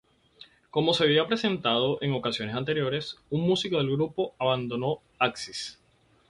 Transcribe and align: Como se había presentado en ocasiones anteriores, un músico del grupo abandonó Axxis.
Como 0.71 0.95
se 0.95 1.03
había 1.03 1.27
presentado 1.27 1.99
en 2.01 2.13
ocasiones 2.13 2.55
anteriores, 2.55 3.17
un 3.29 3.41
músico 3.41 3.77
del 3.77 3.91
grupo 3.91 4.33
abandonó 4.39 4.99
Axxis. 5.19 5.77